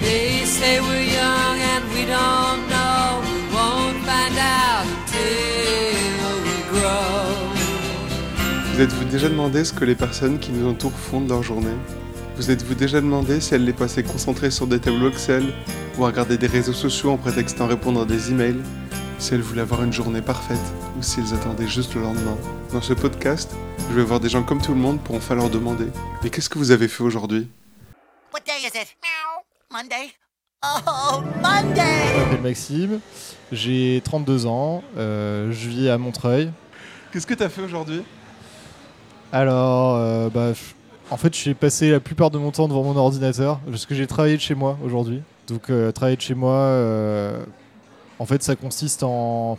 [0.00, 3.20] They say we're young and we don't know.
[3.22, 7.50] We won't find out till we grow.
[8.72, 11.76] Vous êtes-vous déjà demandé ce que les personnes qui nous entourent font de leur journée?
[12.36, 15.52] Vous êtes-vous déjà demandé si elles les passaient concentrées sur des tableaux Excel
[15.98, 18.62] ou à regarder des réseaux sociaux en prétextant répondre à des emails?
[19.18, 20.56] Si elles voulaient avoir une journée parfaite
[20.98, 22.38] ou si elles attendaient juste le lendemain?
[22.72, 23.50] Dans ce podcast,
[23.90, 25.88] je vais voir des gens comme tout le monde pour enfin leur demander
[26.22, 27.48] Mais qu'est-ce que vous avez fait aujourd'hui?
[28.32, 28.96] What day is it?
[29.72, 30.10] Monday?
[30.64, 31.80] Oh, Monday!
[32.12, 33.00] Je m'appelle Maxime,
[33.52, 36.50] j'ai 32 ans, euh, je vis à Montreuil.
[37.12, 38.02] Qu'est-ce que tu as fait aujourd'hui?
[39.32, 40.54] Alors, euh, bah,
[41.12, 44.08] en fait, j'ai passé la plupart de mon temps devant mon ordinateur parce que j'ai
[44.08, 45.22] travaillé de chez moi aujourd'hui.
[45.46, 47.44] Donc, euh, travailler de chez moi, euh,
[48.18, 49.56] en fait, ça consiste en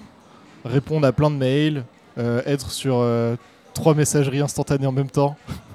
[0.65, 1.85] répondre à plein de mails,
[2.17, 3.37] euh, être sur euh,
[3.73, 5.37] trois messageries instantanées en même temps,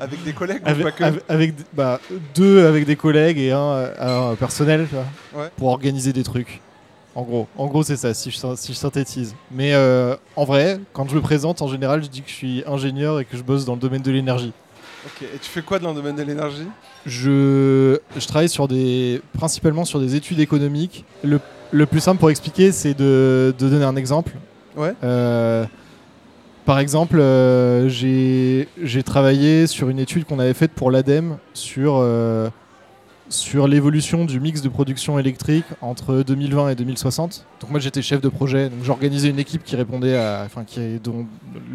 [0.00, 2.00] Avec des collègues ou avec, pas que avec- avec d- bah,
[2.34, 5.50] deux avec des collègues et un, euh, un personnel tu vois, Ouais.
[5.56, 6.60] pour organiser des trucs.
[7.16, 9.34] En gros, en gros c'est ça, si je, syn- si je synthétise.
[9.52, 12.64] Mais euh, en vrai, quand je me présente, en général, je dis que je suis
[12.66, 14.52] ingénieur et que je bosse dans le domaine de l'énergie.
[15.06, 16.66] Ok, et tu fais quoi dans le domaine de l'énergie?
[17.06, 21.04] Je, je travaille sur des, principalement sur des études économiques.
[21.22, 21.38] Le,
[21.70, 24.32] le plus simple pour expliquer, c'est de, de donner un exemple.
[24.76, 24.92] Ouais.
[25.04, 25.64] Euh,
[26.64, 32.48] par exemple, euh, j'ai travaillé sur une étude qu'on avait faite pour l'ADEME sur, euh,
[33.28, 37.44] sur l'évolution du mix de production électrique entre 2020 et 2060.
[37.60, 40.98] Donc moi j'étais chef de projet, donc j'organisais une équipe qui répondait à, enfin qui
[41.02, 41.26] dont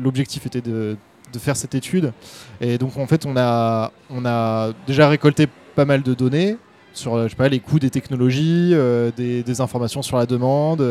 [0.02, 0.98] l'objectif était de,
[1.32, 2.12] de faire cette étude.
[2.60, 6.58] Et donc en fait on a on a déjà récolté pas mal de données
[6.94, 10.82] sur je sais pas les coûts des technologies, euh, des informations sur la demande.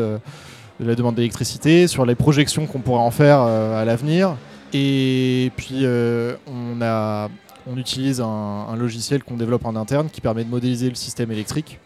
[0.79, 4.35] De la demande d'électricité, sur les projections qu'on pourrait en faire euh, à l'avenir.
[4.73, 7.29] Et puis euh, on, a,
[7.67, 11.79] on utilise un, logiciel qu'on développe en interne qui permet de modéliser le système électrique.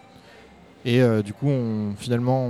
[0.85, 2.49] Et euh, du coup, on, finalement,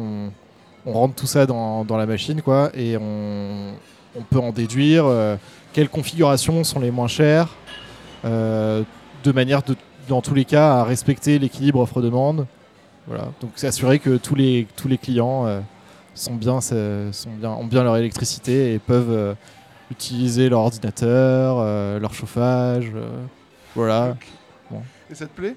[0.86, 3.74] on, rentre tout ça dans, dans la machine, quoi, et on,
[4.18, 5.06] on peut en déduire
[5.72, 7.56] quelles configurations sont les moins chères,
[8.26, 9.78] de manière, de,
[10.10, 12.48] dans tous les cas, à respecter l'équilibre offre-demande.
[13.08, 13.30] Voilà.
[13.40, 15.64] Donc, c'est assurer que tous les, tous les clients
[16.16, 19.34] sont bien, se- sont bien, ont bien leur électricité et peuvent euh,
[19.92, 22.92] utiliser leur ordinateur, euh, leur chauffage.
[22.96, 23.10] euh,
[23.76, 24.16] voilà.
[25.10, 25.56] Et ça te plaît?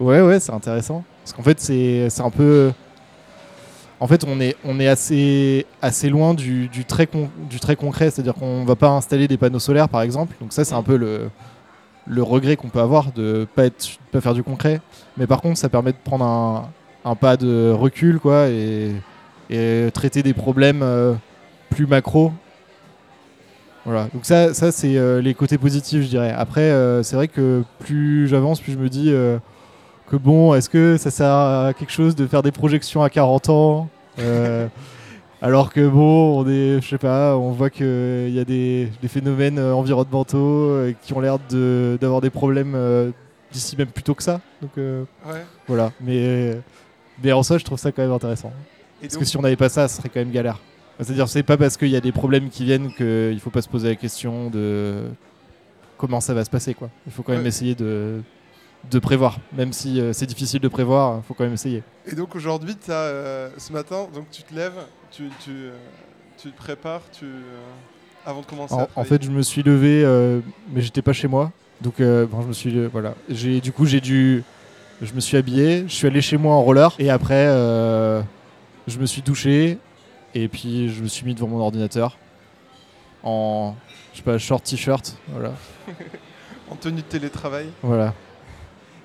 [0.00, 1.04] Ouais, ouais, c'est intéressant.
[1.22, 2.72] Parce qu'en fait, c'est un peu.
[4.00, 7.76] En fait, on est, on est assez, assez loin du, du très, con- du très
[7.76, 8.10] concret.
[8.10, 10.34] C'est-à-dire qu'on va pas installer des panneaux solaires, par exemple.
[10.40, 11.30] Donc, ça, c'est un peu le,
[12.06, 14.80] le regret qu'on peut avoir de pas, être, pas faire du concret.
[15.16, 16.68] Mais par contre, ça permet de prendre un,
[17.04, 18.90] un pas de recul, quoi, et,
[19.50, 21.14] et traiter des problèmes euh,
[21.70, 22.32] plus macro.
[23.84, 26.32] Voilà, donc ça, ça c'est euh, les côtés positifs, je dirais.
[26.36, 29.12] Après, euh, c'est vrai que plus j'avance, plus je me dis
[30.08, 33.48] que bon, est-ce que ça sert à quelque chose de faire des projections à 40
[33.50, 33.88] ans
[34.18, 34.66] Euh,
[35.42, 39.08] Alors que bon, on est, je sais pas, on voit qu'il y a des, des
[39.08, 42.74] phénomènes environnementaux qui ont l'air de- d'avoir des problèmes
[43.52, 44.40] d'ici même plus tôt que ça.
[44.62, 45.44] Donc euh, Ouais.
[45.68, 46.56] voilà, mais,
[47.22, 48.52] mais en soi, je trouve ça quand même intéressant.
[49.04, 50.60] Et Parce donc, que si on n'avait pas ça, ce serait quand même galère.
[50.98, 53.68] C'est-à-dire, c'est pas parce qu'il y a des problèmes qui viennent qu'il faut pas se
[53.68, 55.02] poser la question de
[55.98, 56.72] comment ça va se passer.
[56.72, 56.88] Quoi.
[57.06, 57.48] Il faut quand même Ouais.
[57.48, 58.22] essayer de,
[58.90, 59.38] de prévoir.
[59.52, 61.82] Même si euh, c'est difficile de prévoir, il faut quand même essayer.
[62.06, 64.72] Et donc aujourd'hui, euh, ce matin, donc tu te lèves,
[65.10, 65.72] tu, tu, euh,
[66.40, 67.40] tu te prépares, tu, euh,
[68.24, 70.02] avant de commencer En, fait, je me suis levé,
[70.72, 71.52] mais j'étais pas chez moi.
[71.82, 73.14] Donc, euh, bon, je me suis, voilà.
[73.28, 74.42] J'ai, du coup, j'ai dû,
[75.02, 77.46] je me suis habillé, je suis allé chez moi en roller, et après,
[78.86, 79.78] je me suis douché,
[80.34, 82.18] et puis je me suis mis devant mon ordinateur
[83.22, 83.74] en,
[84.12, 85.52] je sais pas, short t-shirt, voilà,
[86.70, 87.66] en tenue de télétravail.
[87.82, 88.14] voilà.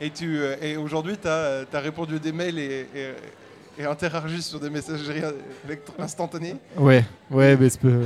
[0.01, 4.41] Et, tu, euh, et aujourd'hui, tu as, répondu à des mails et, et, et interagi
[4.41, 5.21] sur des messageries
[5.97, 6.55] instantanées.
[6.77, 8.05] Ouais, ouais, mais c'est peu-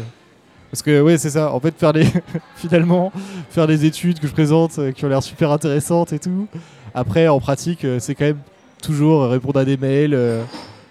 [0.72, 1.54] Parce que ouais, c'est ça.
[1.54, 2.08] En fait, faire les
[2.56, 3.12] finalement
[3.52, 6.48] faire des études que je présente euh, qui ont l'air super intéressantes et tout.
[6.96, 8.40] Après, en pratique, euh, c'est quand même
[8.82, 10.44] toujours répondre à des mails euh,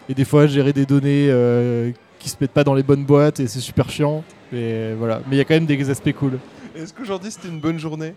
[0.08, 3.40] et des fois gérer des données euh, qui se mettent pas dans les bonnes boîtes
[3.40, 4.24] et c'est super chiant.
[4.52, 5.20] Et voilà.
[5.26, 6.38] Mais il y a quand même des aspects cool.
[6.74, 8.14] Est-ce qu'aujourd'hui, c'était une bonne journée?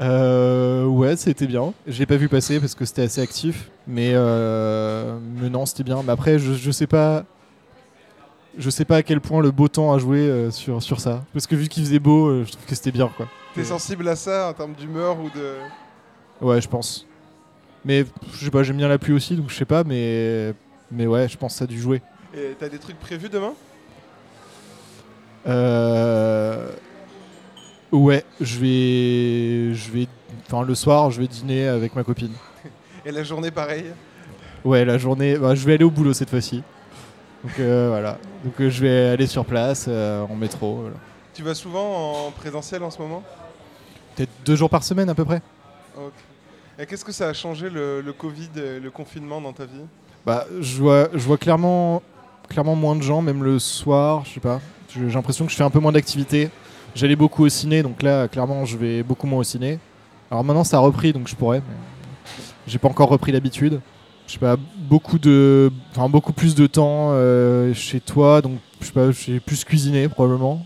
[0.00, 1.72] Euh, ouais, c'était bien.
[1.86, 5.84] Je l'ai pas vu passer parce que c'était assez actif, mais, euh, mais non, c'était
[5.84, 6.02] bien.
[6.02, 7.24] Mais après, je, je sais pas.
[8.56, 11.24] Je sais pas à quel point le beau temps a joué euh, sur, sur ça.
[11.32, 13.26] Parce que vu qu'il faisait beau, euh, je trouve que c'était bien quoi.
[13.54, 15.56] T'es sensible à ça en termes d'humeur ou de.
[16.40, 17.06] Ouais, je pense.
[17.84, 20.54] Mais je sais pas, j'aime bien la pluie aussi, donc je sais pas, mais
[20.90, 22.02] mais ouais, je pense que ça a dû jouer.
[22.34, 23.52] Et t'as des trucs prévus demain?
[25.46, 26.70] Euh...
[27.92, 30.08] Ouais, je vais, je vais,
[30.46, 32.32] enfin le soir, je vais dîner avec ma copine.
[33.06, 33.84] Et la journée, pareil?
[34.64, 36.62] Ouais, la journée, bah, je vais aller au boulot cette fois-ci.
[37.44, 38.18] Donc euh, voilà.
[38.42, 40.76] Donc euh, je vais aller sur place euh, en métro.
[40.76, 40.96] voilà.
[41.34, 43.22] Tu vas souvent en présentiel en ce moment?
[44.16, 45.42] Peut-être deux jours par semaine à peu près.
[46.78, 49.84] Et qu'est-ce que ça a changé le, Covid, et le confinement dans ta vie?
[50.26, 52.02] Bah, je vois, je vois clairement,
[52.48, 54.24] clairement moins de gens, même le soir.
[54.24, 54.60] Je sais pas.
[54.88, 56.50] J'ai l'impression que je fais un peu moins d'activité.
[56.94, 59.78] J'allais beaucoup au ciné, donc là, clairement, je vais beaucoup moins au ciné.
[60.30, 61.62] Alors maintenant, ça a repris, donc je pourrais.
[62.66, 63.80] J'ai pas encore repris l'habitude.
[64.26, 68.86] Je sais pas, beaucoup de, enfin beaucoup plus de temps euh, chez toi, donc je
[68.86, 70.64] sais pas, j'ai plus cuisiné probablement.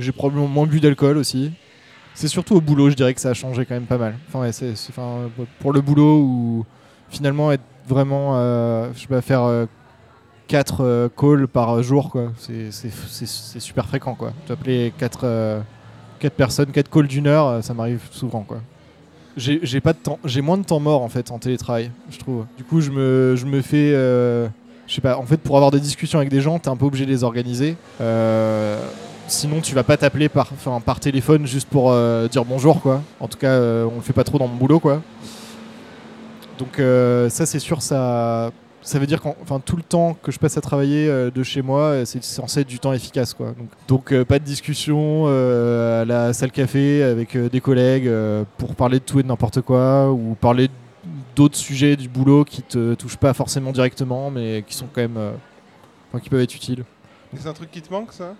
[0.00, 1.52] J'ai probablement moins bu d'alcool aussi.
[2.16, 4.16] C'est surtout au boulot, je dirais que ça a changé quand même pas mal.
[4.32, 4.50] Enfin,
[5.60, 6.66] pour le boulot où
[7.08, 9.66] finalement être vraiment, euh, je sais pas, faire
[10.48, 12.32] 4 calls par jour, quoi.
[12.38, 12.72] C'est,
[13.60, 14.32] super fréquent, quoi.
[14.48, 15.62] T'appeler 4
[16.18, 18.58] quatre personnes, 4 calls d'une heure, euh, ça m'arrive souvent, quoi.
[19.36, 19.60] J'ai,
[20.40, 22.46] moins de temps mort en fait en télétravail, je trouve.
[22.56, 24.48] Du coup, je me, je me fais, euh,
[24.86, 26.86] je sais pas, en fait, pour avoir des discussions avec des gens, t'es un peu
[26.86, 27.76] obligé de les organiser.
[28.00, 28.80] Euh,
[29.28, 30.52] sinon, tu vas pas t'appeler par,
[30.84, 33.02] par téléphone juste pour euh, dire bonjour, quoi.
[33.20, 35.02] En tout cas, euh, on le fait pas trop dans mon boulot, quoi.
[36.58, 38.50] Donc euh, ça, c'est sûr, ça,
[38.80, 41.60] ça veut dire enfin, tout le temps que je passe à travailler euh, de chez
[41.60, 43.48] moi, c'est censé être du temps efficace, quoi.
[43.58, 43.68] Donc,
[44.12, 48.10] donc pas de discussion à la salle café avec des collègues
[48.58, 50.68] pour parler de tout et de n'importe quoi ou parler
[51.34, 55.18] d'autres sujets du boulot qui te touchent pas forcément directement, mais qui sont quand même,
[56.22, 56.84] qui peuvent être utiles.
[57.36, 58.34] C'est un truc qui te manque, ça?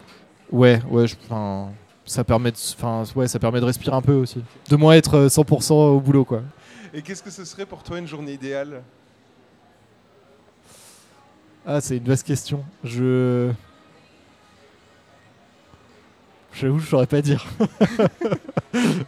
[0.52, 1.70] Ouais, ouais, je- enfin,
[2.04, 2.56] ça permet, de,
[3.18, 6.24] ouais, ça permet de respirer un peu aussi, de moins être euh, 100% au boulot,
[6.24, 6.42] quoi.
[6.94, 8.82] Et qu'est-ce que ce serait pour toi une journée idéale?
[11.66, 12.64] Ah, c'est une vaste question.
[12.84, 13.50] Je.
[16.54, 17.44] J'avoue, je saurais pas dire.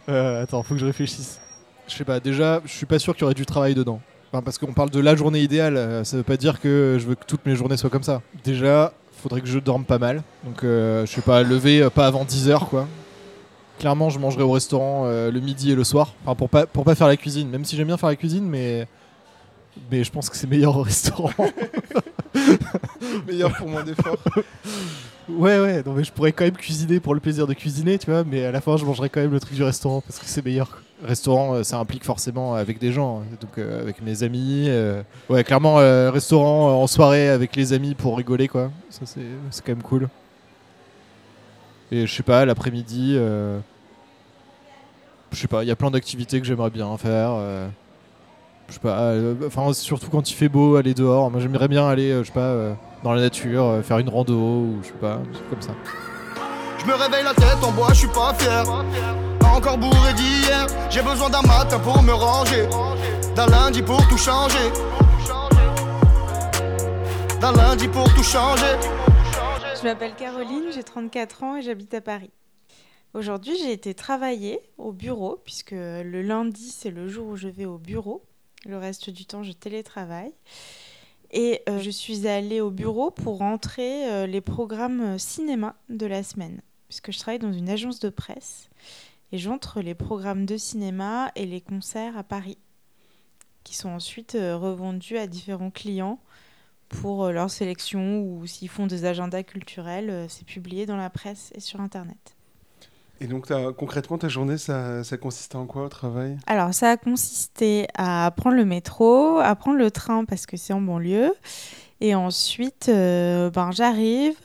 [0.09, 1.39] Euh, attends, faut que je réfléchisse.
[1.87, 4.01] Je sais pas, déjà, je suis pas sûr qu'il y aurait du travail dedans.
[4.31, 7.05] Enfin, parce qu'on parle de la journée idéale, euh, ça veut pas dire que je
[7.05, 8.23] veux que toutes mes journées soient comme ça.
[8.43, 10.23] Déjà, faudrait que je dorme pas mal.
[10.43, 12.87] Donc, euh, je sais pas, lever euh, pas avant 10h, quoi.
[13.79, 16.13] Clairement, je mangerai au restaurant euh, le midi et le soir.
[16.23, 17.49] Enfin, pour pas, pour pas faire la cuisine.
[17.49, 18.87] Même si j'aime bien faire la cuisine, mais.
[19.91, 21.31] Mais je pense que c'est meilleur au restaurant.
[23.27, 24.17] Meilleur pour moins d'efforts.
[25.29, 28.09] Ouais, ouais, non, mais je pourrais quand même cuisiner pour le plaisir de cuisiner, tu
[28.09, 30.25] vois, mais à la fin, je mangerai quand même le truc du restaurant parce que
[30.25, 30.81] c'est meilleur.
[31.03, 34.65] Restaurant, euh, ça implique forcément avec des gens, hein, donc euh, avec mes amis.
[34.67, 35.75] euh, Ouais, clairement,
[36.11, 38.71] restaurant en soirée avec les amis pour rigoler, quoi.
[38.89, 39.21] Ça, c'est
[39.65, 40.09] quand même cool.
[41.91, 43.59] Et je sais pas, l'après-midi, je
[45.33, 47.31] sais pas, il y a plein d'activités que j'aimerais bien faire.
[48.67, 49.13] je sais pas,
[49.47, 51.31] enfin, surtout quand il fait beau, aller dehors.
[51.31, 54.87] Moi, j'aimerais bien aller, je sais pas, dans la nature, faire une rando ou je
[54.87, 55.19] sais pas,
[55.49, 55.71] comme ça.
[56.77, 58.63] Je me réveille la tête en bois, je suis pas fier.
[58.65, 60.67] Pas encore bourré d'hier.
[60.89, 62.67] J'ai besoin d'un matin pour me ranger.
[63.35, 64.71] D'un lundi pour tout changer.
[67.41, 68.75] D'un lundi pour tout changer.
[69.77, 72.31] Je m'appelle Caroline, j'ai 34 ans et j'habite à Paris.
[73.13, 77.65] Aujourd'hui, j'ai été travailler au bureau, puisque le lundi, c'est le jour où je vais
[77.65, 78.23] au bureau.
[78.65, 80.33] Le reste du temps, je télétravaille.
[81.31, 86.05] Et euh, je suis allée au bureau pour rentrer euh, les programmes euh, cinéma de
[86.05, 88.69] la semaine, puisque je travaille dans une agence de presse.
[89.31, 92.57] Et j'entre les programmes de cinéma et les concerts à Paris,
[93.63, 96.19] qui sont ensuite euh, revendus à différents clients
[96.87, 101.09] pour euh, leur sélection ou s'ils font des agendas culturels, euh, c'est publié dans la
[101.09, 102.35] presse et sur Internet.
[103.21, 106.37] Et donc, concrètement, ta journée, ça, ça consiste en quoi au travail?
[106.47, 110.71] Alors ça a consisté à prendre le métro, à prendre le train parce que c'est
[110.71, 111.33] en banlieue,
[111.99, 114.37] et ensuite euh, ben, j'arrive.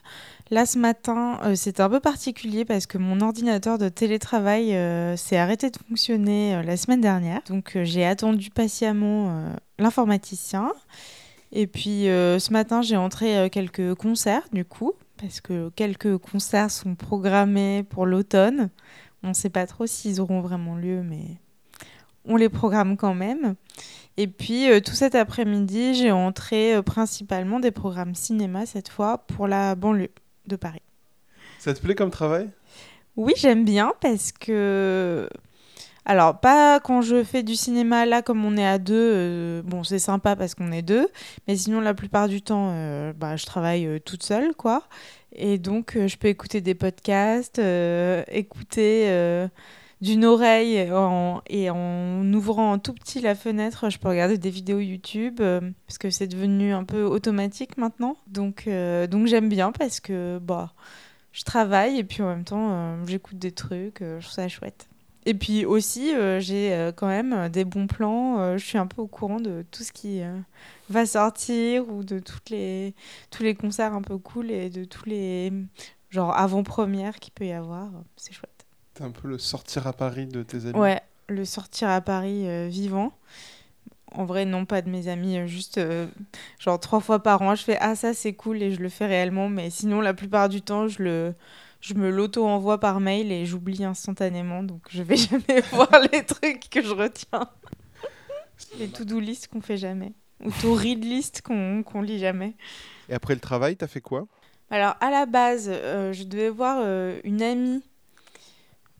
[0.50, 5.16] Là ce matin, euh, c'était un peu particulier parce que mon ordinateur de télétravail euh,
[5.16, 7.40] s'est arrêté de fonctionner euh, la semaine dernière.
[7.48, 10.72] Donc euh, j'ai attendu patiemment l'informaticien.
[11.52, 16.96] Et puis ce matin, j'ai entré quelques concerts du coup, parce que quelques concerts sont
[16.96, 18.70] programmés pour l'automne.
[19.22, 21.38] On ne sait pas trop s'ils auront vraiment lieu, mais
[22.24, 23.54] on les programme quand même.
[24.16, 29.76] Et puis tout cet après-midi, j'ai entré principalement des programmes cinéma cette fois pour la
[29.76, 30.10] banlieue
[30.46, 30.82] de Paris.
[31.58, 32.50] Ça te plaît comme travail?
[33.16, 35.28] Oui, j'aime bien parce que.
[36.06, 39.84] Alors, pas quand je fais du cinéma là, comme on est à deux, euh, bon,
[39.84, 41.08] c'est sympa parce qu'on est deux,
[41.48, 44.82] mais sinon, la plupart du temps, euh, bah, je travaille euh, toute seule, quoi.
[45.32, 47.58] Et donc, je peux écouter des podcasts,
[48.28, 49.48] écouter
[50.04, 50.86] d'une oreille
[51.48, 55.96] et en ouvrant tout petit la fenêtre, je peux regarder des vidéos YouTube euh, parce
[55.96, 58.18] que c'est devenu un peu automatique maintenant.
[58.26, 60.74] Donc, euh, donc j'aime bien parce que, bah
[61.32, 64.88] je travaille et puis en même temps euh, j'écoute des trucs, je trouve ça chouette.
[65.24, 68.58] Et puis aussi, j'ai quand même des bons plans.
[68.58, 70.20] je suis un peu au courant de tout ce qui
[70.90, 72.94] va sortir ou de toutes les,
[73.30, 75.50] tous les concerts un peu cool et de tous les
[76.10, 77.88] genre avant-premières qu'il peut y avoir.
[78.18, 78.53] C'est chouette.
[78.94, 80.78] T'es un peu le sortir à Paris de tes amis.
[80.78, 83.12] Ouais, le sortir à Paris euh, vivant.
[84.12, 86.06] En vrai, non, pas de mes amis, euh, juste euh,
[86.60, 89.06] genre trois fois par an, je fais ah ça c'est cool et je le fais
[89.06, 91.34] réellement, mais sinon la plupart du temps je le
[91.80, 96.70] je me l'auto-envoie par mail et j'oublie instantanément, donc je vais jamais voir les trucs
[96.70, 97.48] que je retiens.
[98.78, 100.12] Les to-do list qu'on fait jamais.
[100.44, 102.54] Ou to-read list qu'on qu'on lit jamais.
[103.08, 104.26] Et après le travail, t'as fait quoi?
[104.70, 106.78] Alors, à la base, euh, je devais voir
[107.24, 107.82] une amie,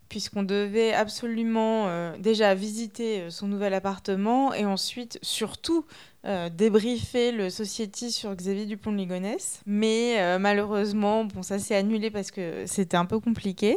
[0.08, 5.84] puisqu'on devait absolument euh, déjà visiter euh, son nouvel appartement et ensuite, surtout,
[6.24, 9.60] euh, débriefer le Society sur Xavier Dupont de Ligonnès.
[9.66, 13.76] Mais malheureusement, bon, ça s'est annulé parce que c'était un peu compliqué.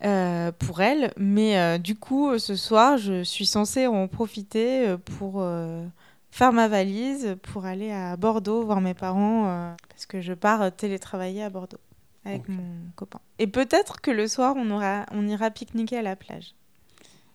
[0.00, 5.44] pour elle, mais du coup, ce soir, je suis censée en profiter pour
[6.30, 11.42] faire ma valise pour aller à Bordeaux voir mes parents parce que je pars télétravailler
[11.42, 11.80] à Bordeaux
[12.28, 13.20] avec mon copain.
[13.38, 16.54] Et peut-être que le soir on aura on ira pique-niquer à la plage.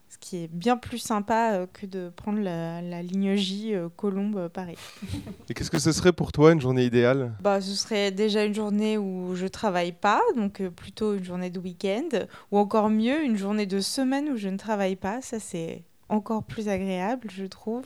[0.09, 3.89] Ce qui est bien plus sympa euh, que de prendre la, la ligne J euh,
[3.89, 4.77] Colombe euh, Paris.
[5.49, 7.33] Et qu'est-ce que ce serait pour toi une journée idéale?
[7.41, 11.49] Bah, ce serait déjà une journée où je travaille pas, donc euh, plutôt une journée
[11.49, 12.09] de week-end,
[12.51, 15.19] ou encore mieux, une journée de semaine où je ne travaille pas.
[15.23, 17.85] Ça, c'est encore plus agréable, je trouve.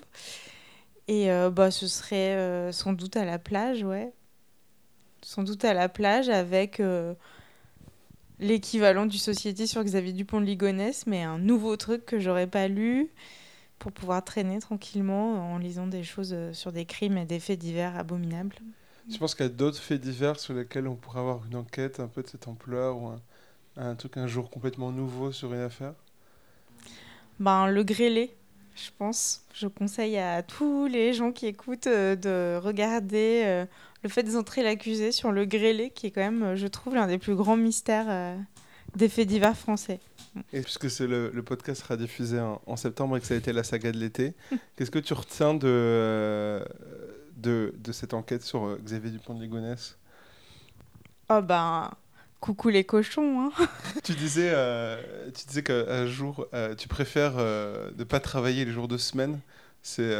[1.07, 4.11] Et bah, ce serait sans doute à la plage, ouais.
[5.27, 7.13] Sans doute à la plage avec euh,
[8.39, 12.69] l'équivalent du Société sur Xavier Dupont de Ligonnès, mais un nouveau truc que j'aurais pas
[12.69, 13.09] lu
[13.77, 17.59] pour pouvoir traîner tranquillement en lisant des choses euh, sur des crimes et des faits
[17.59, 18.55] divers abominables.
[19.11, 21.99] Tu penses qu'il y a d'autres faits divers sur lesquels on pourrait avoir une enquête
[21.99, 23.21] un peu de cette ampleur ou un,
[23.75, 25.93] un truc un jour complètement nouveau sur une affaire
[27.41, 28.33] Ben, le grêlé,
[28.77, 29.43] je pense.
[29.53, 33.65] Je conseille à tous les gens qui écoutent euh, de regarder euh,
[34.07, 37.07] le fait d'entrer l'accusé sur le grêlé, qui est quand même, euh, je trouve, l'un
[37.07, 38.37] des plus grands mystères euh,
[38.95, 39.99] des faits divers français.
[40.53, 43.37] Et puisque c'est le, le podcast sera diffusé en, en septembre et que ça a
[43.37, 44.33] été la saga de l'été,
[44.75, 46.63] qu'est-ce que tu retiens de, euh,
[47.35, 49.97] de, de cette enquête sur euh, Xavier Dupont de Ligonnès
[51.29, 51.91] Oh ben,
[52.39, 53.67] coucou les cochons, hein.
[54.03, 56.47] Tu disais, euh, tu disais qu'un jour,
[56.77, 59.39] tu préfères ne pas travailler les jours de semaine.
[59.81, 60.15] C'est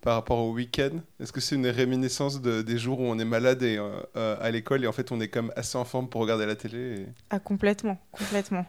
[0.00, 1.00] par rapport au week-end?
[1.20, 4.36] Est-ce que c'est une réminiscence de- des jours où on est malade et, euh, euh,
[4.40, 7.00] à l'école et en fait on est même assez en forme pour regarder la télé
[7.00, 8.64] et- Ah, complètement, complètement.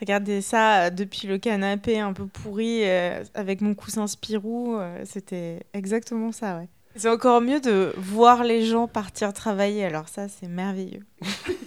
[0.00, 5.02] Regardez ça euh, depuis le canapé un peu pourri euh, avec mon coussin Spirou, euh,
[5.04, 6.68] c'était exactement ça, ouais.
[6.96, 11.04] C'est encore mieux de voir les gens partir travailler, alors ça, c'est merveilleux.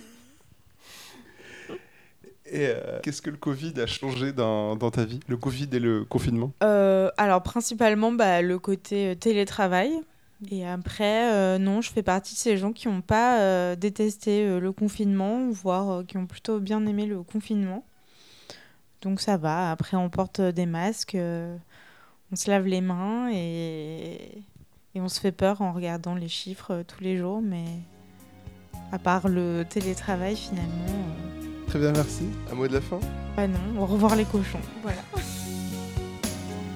[2.52, 5.20] Et euh, qu'est-ce que le Covid a changé dans, dans ta vie?
[5.28, 6.52] Le Covid et le confinement?
[6.64, 9.92] Euh, alors, principalement, bah, le côté euh, télétravail.
[10.50, 14.72] Et après, euh, non, je fais partie de ces gens qui n'ont pas détesté le
[14.72, 17.84] confinement, voire qui ont plutôt bien aimé le confinement.
[19.02, 19.70] Donc ça va.
[19.70, 21.18] Après, on porte des masques,
[22.32, 24.44] on se lave les mains et,
[24.96, 27.42] et on se fait peur en regardant les chiffres tous les jours.
[27.42, 27.66] Mais
[28.94, 30.86] à part le télétravail, finalement,
[31.70, 32.24] Très bien, merci.
[32.52, 33.00] Un mot de la fin
[33.38, 34.60] ah non, au revoir les cochons.
[34.84, 34.98] Voilà.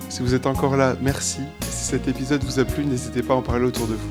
[0.07, 1.41] Si vous êtes encore là, merci.
[1.41, 4.09] Et si cet épisode vous a plu, n'hésitez pas à en parler autour de vous.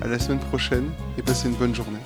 [0.00, 1.98] À la semaine prochaine et passez une bonne journée.